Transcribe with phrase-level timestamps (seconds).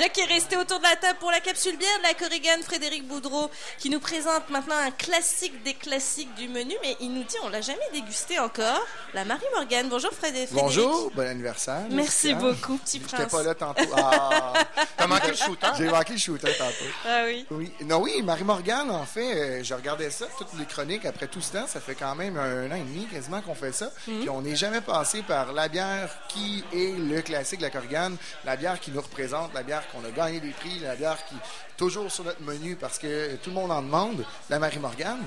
[0.00, 3.06] Jacques est resté autour de la table pour la capsule bière de la Corrigan, Frédéric
[3.06, 7.36] Boudreau, qui nous présente maintenant un classique des classiques du menu, mais il nous dit
[7.42, 8.80] on l'a jamais dégusté encore.
[9.12, 9.90] La Marie Morgane.
[9.90, 10.48] Bonjour Frédéric.
[10.52, 11.82] Bonjour, bon anniversaire.
[11.90, 13.20] Merci beaucoup, petit prince.
[13.20, 13.82] J'étais pas là tantôt.
[13.94, 14.54] Ah,
[14.96, 15.66] T'as manqué le shooter?
[15.76, 16.90] j'ai manqué le shooter tantôt.
[17.06, 17.44] Ah oui.
[17.50, 17.70] Oui.
[17.82, 21.52] Non, oui, Marie-Morgane, en fait, euh, je regardais ça, toutes les chroniques, après tout ce
[21.52, 23.90] temps, ça fait quand même un an et demi quasiment qu'on fait ça.
[24.06, 24.20] Mhm.
[24.20, 28.12] Puis on n'est jamais passé par la bière qui est le classique de la Corrigan,
[28.44, 31.34] la bière qui nous représente, la bière qu'on a gagné des prix, la bière qui
[31.34, 35.22] est toujours sur notre menu parce que tout le monde en demande, la Marie-Morgane.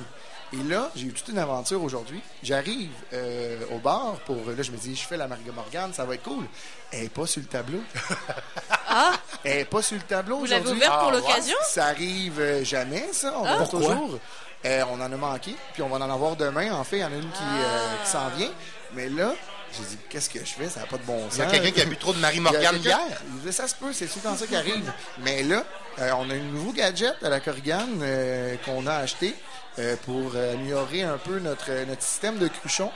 [0.54, 2.22] Et là, j'ai eu toute une aventure aujourd'hui.
[2.44, 4.36] J'arrive euh, au bar pour.
[4.36, 6.46] Là, je me dis, je fais la Marie-Morgane, ça va être cool.
[6.92, 7.80] Elle n'est pas sur le tableau.
[8.96, 9.14] Ah,
[9.44, 10.78] Elle n'est pas sur le tableau vous l'avez aujourd'hui.
[10.86, 11.18] ouvert pour Ah, ouais.
[11.22, 13.34] l'occasion Ça arrive euh, jamais, ça.
[13.40, 13.56] On Ah.
[13.58, 13.80] Pourquoi?
[13.80, 14.20] toujours.
[14.66, 16.72] Euh, on en a manqué, puis on va en avoir demain.
[16.74, 18.52] En fait, il y en a une qui, euh, qui s'en vient.
[18.94, 19.34] Mais là,
[19.76, 20.70] j'ai dit, qu'est-ce que je fais?
[20.70, 21.38] Ça n'a pas de bon sens.
[21.38, 23.00] Il y a quelqu'un qui a bu trop de Marie-Morgane hier.
[23.52, 24.92] Ça se peut, c'est souvent ça qui arrive.
[25.20, 25.64] Mais là,
[26.00, 29.36] euh, on a un nouveau gadget à la Corrigan euh, qu'on a acheté
[29.80, 32.92] euh, pour améliorer un peu notre, notre système de cruchon.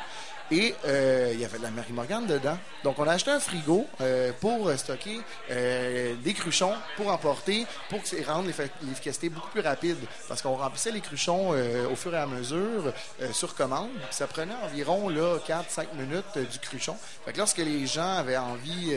[0.49, 2.57] Et euh, il y avait de la Marie-Morgane dedans.
[2.83, 5.19] Donc, on a acheté un frigo euh, pour stocker
[5.51, 9.97] euh, des cruchons pour emporter, pour que ça rende l'efficacité beaucoup plus rapide.
[10.29, 13.89] Parce qu'on remplissait les cruchons euh, au fur et à mesure euh, sur commande.
[14.09, 16.95] Ça prenait environ là, 4-5 minutes euh, du cruchon.
[17.25, 18.95] Fait que lorsque les gens avaient envie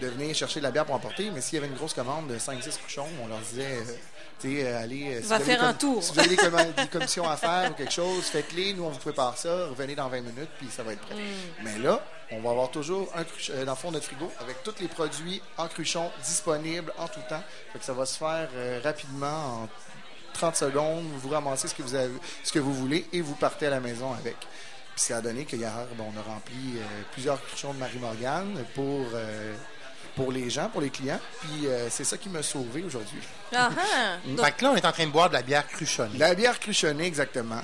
[0.00, 2.28] de venir chercher de la bière pour emporter, mais s'il y avait une grosse commande
[2.28, 3.78] de 5-6 cruchons, on leur disait...
[4.44, 6.02] euh, allez, euh, si Va faire un tour.
[6.02, 8.74] Si vous avez des, commissions à faire ou quelque chose, faites-les.
[8.74, 9.66] Nous, on vous prépare ça.
[9.66, 11.16] Revenez dans 20 minutes, puis ça va être prêt.
[11.62, 14.62] Mais là, on va avoir toujours un euh, dans le fond de notre frigo avec
[14.62, 17.42] tous les produits en cruchon disponibles en tout temps.
[17.72, 19.68] Fait que ça va se faire euh, rapidement en
[20.34, 21.04] 30 secondes.
[21.18, 22.12] Vous ramassez ce que vous, avez,
[22.42, 24.36] ce que vous voulez et vous partez à la maison avec.
[24.94, 29.04] Puis ça a donné qu'hier, bon, on a rempli euh, plusieurs cruchons de Marie-Morgane pour,
[29.14, 29.54] euh,
[30.14, 31.20] pour les gens, pour les clients.
[31.40, 33.20] Puis euh, c'est ça qui m'a sauvé aujourd'hui.
[33.54, 34.16] Ah, ah.
[34.26, 36.18] Donc, Fait que là, on est en train de boire de la bière cruchonnée.
[36.18, 37.60] La bière cruchonnée, exactement.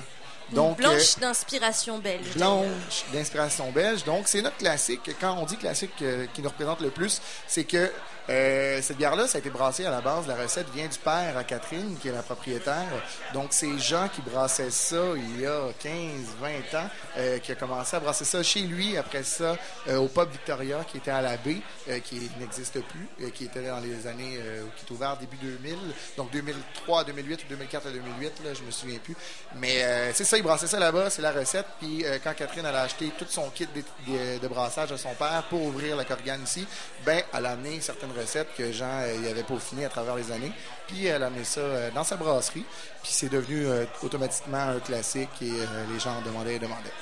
[0.51, 2.33] Donc, euh, blanche d'inspiration belge.
[2.35, 4.03] blanche d'inspiration belge.
[4.03, 5.11] Donc, c'est notre classique.
[5.19, 7.89] Quand on dit classique euh, qui nous représente le plus, c'est que
[8.29, 10.27] euh, cette bière-là, ça a été brassé à la base.
[10.27, 12.87] La recette vient du père à Catherine, qui est la propriétaire.
[13.33, 15.91] Donc, c'est Jean qui brassait ça il y a 15,
[16.39, 18.95] 20 ans, euh, qui a commencé à brasser ça chez lui.
[18.97, 21.57] Après ça, euh, au pub Victoria, qui était à la baie,
[21.89, 25.37] euh, qui n'existe plus, euh, qui était dans les années, euh, qui est ouvert début
[25.37, 25.75] 2000.
[26.15, 29.15] Donc, 2003 à 2008 ou 2004 à 2008, là, je me souviens plus.
[29.55, 31.65] Mais c'est ça, il brassait ça là-bas, c'est la recette.
[31.79, 33.81] Puis quand Catherine elle a acheté tout son kit de,
[34.11, 36.65] de- de brassage à son père pour ouvrir la Corgane ici,
[37.05, 40.31] ben elle a amené certaines recettes que Jean euh, il avait peaufinées à travers les
[40.31, 40.51] années.
[40.87, 42.65] Puis elle a amené ça euh, dans sa brasserie.
[43.03, 46.93] Puis c'est devenu euh, automatiquement un classique et euh, les gens en demandaient et demandaient.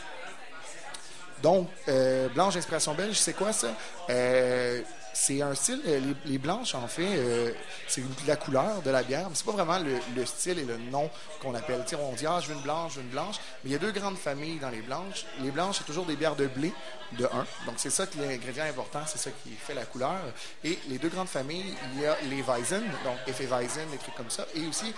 [1.42, 3.70] Donc, euh, blanche inspiration belge, c'est quoi ça?
[5.22, 7.52] C'est un style, euh, les, blanches en fait, euh,
[7.90, 10.78] c'est la couleur de la bière, mais c'est pas vraiment le, le style et le
[10.78, 11.10] nom
[11.42, 11.82] qu'on appelle.
[11.84, 13.74] Tu sais, on dit ah je veux une blanche, je veux une blanche, mais il
[13.74, 15.26] y a deux grandes familles dans les blanches.
[15.42, 16.72] Les blanches c'est toujours des bières de blé
[17.18, 17.28] de 1,
[17.66, 20.16] donc c'est ça que l'ingrédient important, c'est ça qui fait la couleur.
[20.64, 24.30] Et les deux grandes familles, il y a les Weizen, donc Hefeweizen, des trucs comme
[24.30, 24.94] ça, et aussi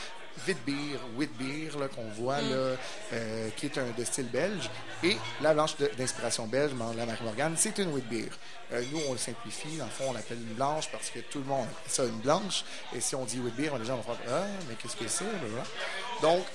[0.48, 2.76] Witbier, Witbier qu'on voit là,
[3.14, 4.70] euh, qui est un de style belge,
[5.04, 8.30] et la blanche d'inspiration belge, la Marie Morgane, c'est une Witbier.
[8.74, 9.78] Euh, nous, on le simplifie.
[9.78, 12.20] Dans le fond, on l'appelle une blanche parce que tout le monde appelle ça une
[12.20, 12.64] blanche.
[12.96, 15.64] Et si on dit Witbier, les gens vont faire Ah, mais qu'est-ce que c'est Blablabla.
[16.22, 16.46] Donc,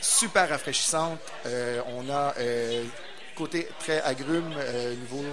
[0.00, 1.18] super rafraîchissante.
[1.46, 2.84] Euh, on a euh,
[3.34, 5.24] côté très agrume au niveau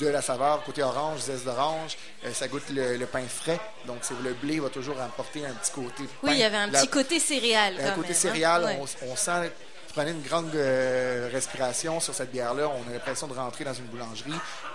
[0.00, 1.96] de, la saveur, côté orange, zeste d'orange.
[2.24, 3.58] Euh, ça goûte le, le pain frais.
[3.86, 6.08] Donc, c'est le blé va toujours apporter un petit côté pain.
[6.22, 7.74] Oui, il y avait un La- petit côté céréal.
[7.80, 8.14] un côté même, hein.
[8.14, 8.78] céréal,
[9.10, 9.50] on sent.
[9.96, 12.68] Prenez une grande euh, respiration sur cette bière-là.
[12.68, 14.30] On a l'impression de rentrer dans une boulangerie.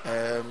[0.07, 0.41] Euh,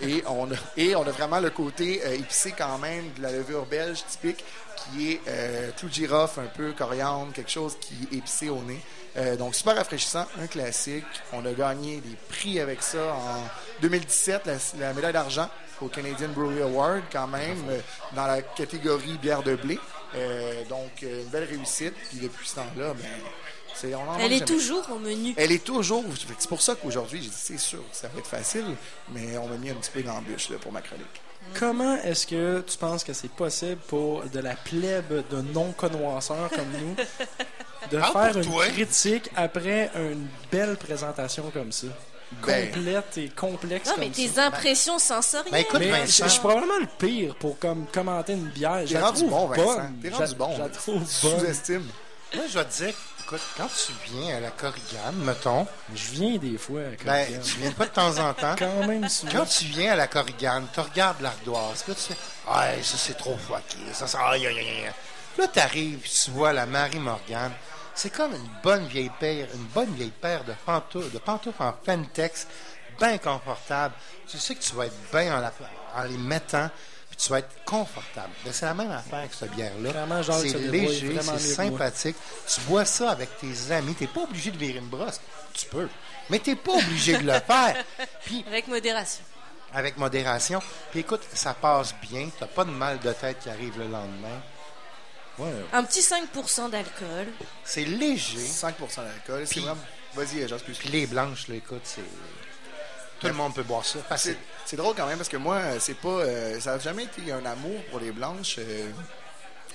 [0.00, 3.30] et, on a, et on a vraiment le côté euh, épicé quand même de la
[3.30, 4.42] levure belge typique
[4.76, 5.20] qui est
[5.76, 8.80] clou de girofle, un peu coriandre, quelque chose qui est épicé au nez.
[9.38, 11.04] Donc super rafraîchissant, un classique.
[11.32, 13.44] On a gagné des prix avec ça en
[13.80, 15.48] 2017, la, médaille d'argent
[15.80, 17.62] au Canadian Brewery Award quand même,
[18.12, 19.78] dans la catégorie bière de blé.
[20.68, 21.94] Donc, une belle réussite.
[22.10, 23.08] Puis depuis ce temps-là, ben,
[23.74, 24.44] c'est, on en Elle est jamais.
[24.46, 25.34] toujours au menu.
[25.36, 26.04] Elle est toujours.
[26.38, 28.64] C'est pour ça qu'aujourd'hui, j'ai dit, c'est sûr, ça va être facile,
[29.12, 31.06] mais on m'a mis un petit peu d'embûche là, pour ma chronique.
[31.58, 36.68] Comment est-ce que tu penses que c'est possible pour de la plèbe de non-connoisseurs comme
[36.80, 36.96] nous
[37.90, 38.66] de faire une toi.
[38.68, 41.88] critique après une belle présentation comme ça?
[42.46, 42.68] Ben.
[42.72, 44.46] Complète et complexe Non, mais comme tes ça.
[44.46, 45.52] impressions sensorielles.
[45.52, 46.24] Ben, écoute, Mais je Vincent.
[46.24, 48.82] je suis probablement le pire pour comme commenter une bière.
[48.90, 49.90] La rendu bon, Vincent.
[50.02, 50.54] T'es Je- rendu bon.
[50.56, 51.06] Je la trouve bonne.
[51.06, 51.86] Sous-estime.
[52.34, 52.94] Moi, je vais te dire,
[53.34, 56.96] Écoute, quand tu viens à la Corrigane, mettons, Je viens des fois à ben,
[57.26, 57.40] Corrigan.
[57.44, 58.54] tu viens pas de temps en temps.
[58.58, 59.32] Quand même souvent.
[59.32, 62.16] Quand tu viens à la Corrigane, tu regardes l'ardoise, là, tu fais
[62.48, 64.92] Ah, ça c'est trop fucké, ça c'est aïe aïe aïe aïe.
[65.34, 67.52] Puis Là, tu arrives, tu vois la Marie Morgane.
[67.94, 71.74] C'est comme une bonne vieille paire, une bonne vieille paire de pantoufles, de pantoufles en
[71.84, 72.46] Fentex,
[73.00, 73.94] bien confortable.
[74.28, 75.52] Tu sais que tu vas être bien en, la-
[75.96, 76.70] en les mettant,
[77.14, 78.32] puis tu vas être confortable.
[78.50, 80.22] C'est la même affaire que cette bière-là.
[80.22, 82.16] C'est léger, c'est sympathique.
[82.52, 83.94] Tu bois ça avec tes amis.
[83.94, 85.20] T'es pas obligé de virer une brosse.
[85.52, 85.88] Tu peux.
[86.28, 87.84] Mais t'es pas obligé de le faire.
[88.24, 89.22] Puis Avec modération.
[89.72, 90.60] avec modération.
[90.90, 92.30] Puis écoute, ça passe bien.
[92.36, 94.42] T'as pas de mal de tête qui arrive le lendemain.
[95.38, 95.52] Ouais.
[95.72, 97.28] Un petit 5% d'alcool.
[97.64, 98.38] C'est léger.
[98.38, 99.46] 5% d'alcool.
[99.46, 99.80] C'est vraiment.
[100.14, 100.78] Vas-y, j'en excuse.
[100.78, 102.02] Puis les blanches, là, écoute, c'est...
[103.20, 103.98] Tout le monde peut boire ça.
[104.66, 106.08] C'est drôle quand même parce que moi, euh, c'est pas.
[106.08, 108.56] euh, ça n'a jamais été un amour pour les blanches.
[108.58, 108.90] euh,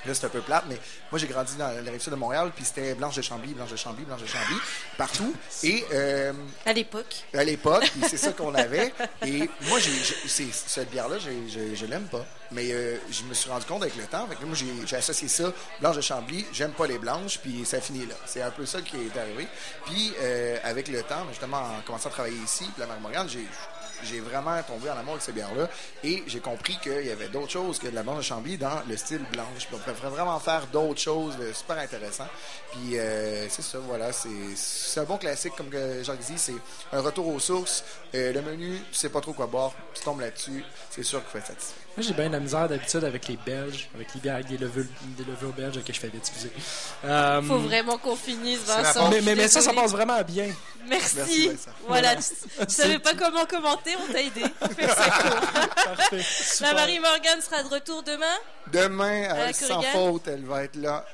[0.06, 0.78] Là, c'est un peu plate, mais
[1.12, 3.72] moi, j'ai grandi dans la rive sud de Montréal, puis c'était Blanche de Chambly, Blanche
[3.72, 4.56] de Chambly, Blanche de Chambly,
[4.98, 5.36] partout.
[5.64, 6.32] Et euh,
[6.66, 7.16] À l'époque.
[7.34, 8.94] à l'époque, puis c'est ça qu'on avait.
[9.26, 12.26] Et moi, j'ai, j'ai- c'est- cette bière-là, j'ai- j'ai- je l'aime pas.
[12.52, 14.26] Mais euh, je me suis rendu compte avec le temps.
[14.28, 15.52] Fait que moi, j'ai, j'ai associé ça,
[15.82, 18.16] Blanche de Chambly, j'aime pas les blanches, puis ça finit là.
[18.26, 19.48] C'est un peu ça qui est arrivé.
[19.86, 23.46] Puis euh, avec le temps, justement, en commençant à travailler ici, puis la Marie-Morgane, j'ai
[24.04, 25.70] j'ai vraiment tombé en amour avec ces bières-là
[26.04, 28.82] et j'ai compris qu'il y avait d'autres choses que de la blanche de Chambly dans
[28.88, 29.68] le style blanche.
[29.68, 32.28] Puis on pourrait vraiment faire d'autres choses super intéressants.
[32.72, 36.54] Puis euh, c'est ça, voilà, c'est un bon classique comme que Jacques dit, c'est
[36.92, 37.84] un retour aux sources.
[38.16, 41.30] Euh, le menu, tu sais pas trop quoi boire, tu tombes là-dessus, c'est sûr qu'il
[41.30, 41.89] faut être satisfait.
[42.00, 44.58] Moi, j'ai bien de la misère d'habitude avec les Belges, avec les bières avec des
[44.58, 44.86] levures,
[45.18, 46.50] des levures belges que je fais excusez.
[47.04, 49.10] Euh, Faut vraiment qu'on finisse, Vincent.
[49.10, 50.48] mais, mais, mais ça, ça passe vraiment bien.
[50.88, 51.18] Merci.
[51.18, 51.52] Merci,
[51.90, 52.22] voilà, tu,
[52.68, 54.44] tu savais pas comment commenter, on t'a aidé.
[54.78, 55.42] Fais ça court.
[55.76, 56.16] Parfait.
[56.18, 56.74] La Super.
[56.76, 58.26] Marie-Morgane sera de retour demain.
[58.72, 61.06] Demain, À sans faute, elle va être là.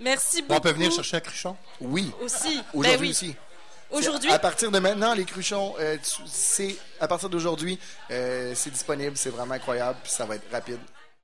[0.00, 0.60] Merci On beaucoup.
[0.60, 1.56] peut venir chercher un cruchon?
[1.80, 2.12] Oui.
[2.20, 2.60] Aussi.
[2.74, 3.10] Aujourd'hui Ben oui.
[3.10, 3.36] aussi.
[3.90, 4.30] Aujourd'hui?
[4.30, 5.96] À partir de maintenant, les cruchons, euh,
[6.26, 7.78] c'est à partir d'aujourd'hui,
[8.10, 10.78] euh, c'est disponible, c'est vraiment incroyable, puis ça va être rapide.